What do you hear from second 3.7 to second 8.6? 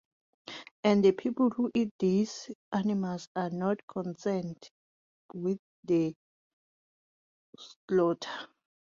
concerned with their slaughter.